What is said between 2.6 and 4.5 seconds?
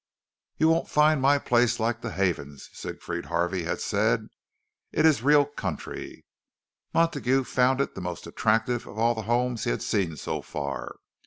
Siegfried Harvey had said.